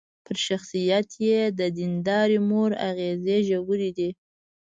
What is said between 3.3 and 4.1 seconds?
ژورې دي.